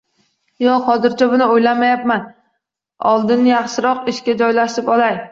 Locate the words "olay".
4.95-5.21